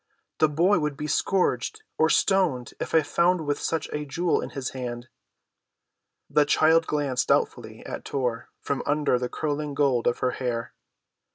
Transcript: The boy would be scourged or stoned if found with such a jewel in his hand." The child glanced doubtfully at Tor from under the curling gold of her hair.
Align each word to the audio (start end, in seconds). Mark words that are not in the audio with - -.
The 0.39 0.49
boy 0.49 0.79
would 0.79 0.97
be 0.97 1.05
scourged 1.05 1.83
or 1.99 2.09
stoned 2.09 2.73
if 2.79 2.89
found 3.05 3.45
with 3.45 3.59
such 3.59 3.87
a 3.93 4.03
jewel 4.03 4.41
in 4.41 4.49
his 4.49 4.71
hand." 4.71 5.09
The 6.27 6.43
child 6.43 6.87
glanced 6.87 7.27
doubtfully 7.27 7.85
at 7.85 8.03
Tor 8.03 8.49
from 8.59 8.81
under 8.87 9.19
the 9.19 9.29
curling 9.29 9.75
gold 9.75 10.07
of 10.07 10.17
her 10.17 10.31
hair. 10.31 10.73